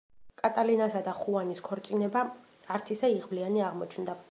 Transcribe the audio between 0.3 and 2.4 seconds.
კატალინასა და ხუანის ქორწინება